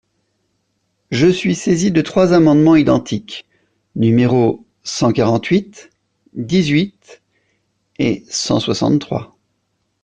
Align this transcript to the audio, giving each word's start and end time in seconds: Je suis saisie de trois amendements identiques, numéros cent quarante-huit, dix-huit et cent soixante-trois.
Je 1.11 1.27
suis 1.27 1.53
saisie 1.53 1.91
de 1.91 2.01
trois 2.01 2.33
amendements 2.33 2.75
identiques, 2.75 3.45
numéros 3.95 4.65
cent 4.81 5.11
quarante-huit, 5.11 5.91
dix-huit 6.33 7.21
et 7.99 8.23
cent 8.27 8.59
soixante-trois. 8.59 9.37